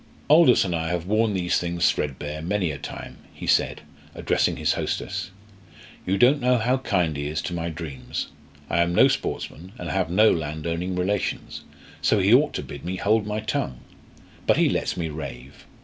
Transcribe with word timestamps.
"Aldous 0.31 0.65
and 0.65 0.75
I 0.75 0.87
have 0.87 1.05
worn 1.05 1.35
these 1.35 1.59
things 1.59 1.91
threadbare 1.91 2.41
many 2.41 2.71
a 2.71 2.79
time," 2.79 3.17
he 3.35 3.45
said, 3.45 3.81
addressing 4.15 4.55
his 4.55 4.73
hostess. 4.73 5.29
"You 6.07 6.17
don't 6.17 6.41
know 6.41 6.57
how 6.57 6.77
kind 6.77 7.15
he 7.15 7.27
is 7.27 7.39
to 7.43 7.53
my 7.53 7.69
dreams. 7.69 8.29
I 8.67 8.79
am 8.79 8.95
no 8.95 9.07
sportsman 9.07 9.73
and 9.77 9.91
have 9.91 10.09
no 10.09 10.31
landowning 10.31 10.95
relations, 10.95 11.61
so 12.01 12.17
he 12.17 12.33
ought 12.33 12.53
to 12.55 12.63
bid 12.63 12.83
me 12.83 12.95
hold 12.95 13.27
my 13.27 13.41
tongue. 13.41 13.81
But 14.47 14.57
he 14.57 14.69
lets 14.69 14.97
me 14.97 15.07
rave. 15.09 15.67